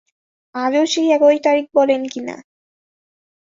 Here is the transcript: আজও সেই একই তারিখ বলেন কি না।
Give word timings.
আজও 0.55 0.83
সেই 0.85 1.07
একই 1.11 1.37
তারিখ 1.43 1.65
বলেন 1.75 2.01
কি 2.07 2.21
না। 2.21 2.35